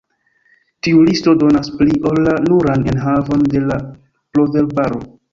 [0.85, 3.77] Tiu listo donas pli ol la nuran enhavon de la
[4.39, 4.99] proverbaro.